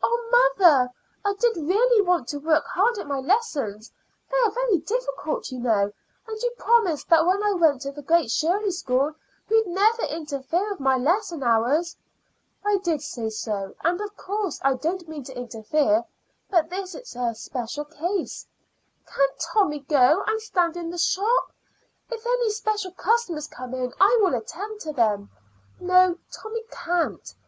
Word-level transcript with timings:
"Oh, 0.00 0.52
mother, 0.60 0.88
I 1.24 1.34
did 1.40 1.56
really 1.56 2.02
want 2.02 2.28
to 2.28 2.38
work 2.38 2.64
hard 2.66 2.98
at 2.98 3.08
my 3.08 3.18
lessons. 3.18 3.90
They 4.30 4.36
are 4.46 4.50
very 4.52 4.78
difficult, 4.78 5.50
you 5.50 5.58
know, 5.58 5.90
and 6.28 6.40
you 6.40 6.50
promised 6.56 7.08
that 7.08 7.26
when 7.26 7.42
I 7.42 7.54
went 7.54 7.80
to 7.80 7.90
the 7.90 8.00
Great 8.00 8.30
Shirley 8.30 8.70
School 8.70 9.12
you'd 9.48 9.66
never 9.66 10.04
interfere 10.04 10.70
with 10.70 10.78
my 10.78 10.96
lesson 10.96 11.42
hours." 11.42 11.96
"I 12.64 12.76
did 12.76 13.02
say 13.02 13.28
so, 13.28 13.74
and 13.82 14.00
of 14.00 14.16
course 14.16 14.60
I 14.62 14.74
don't 14.74 15.08
mean 15.08 15.24
to 15.24 15.36
interfere; 15.36 16.04
but 16.48 16.70
this 16.70 16.94
is 16.94 17.16
a 17.16 17.34
special 17.34 17.84
case." 17.84 18.46
"Can't 19.04 19.36
Tommy 19.52 19.80
go 19.80 20.22
and 20.28 20.40
stand 20.40 20.76
in 20.76 20.90
the 20.90 20.96
shop? 20.98 21.50
If 22.08 22.24
any 22.24 22.50
special 22.50 22.92
customers 22.92 23.48
come 23.48 23.74
in 23.74 23.92
I 24.00 24.16
will 24.20 24.36
attend 24.36 24.78
to 24.82 24.92
them." 24.92 25.28
"No, 25.80 26.16
Tommy 26.30 26.62
can't. 26.70 27.34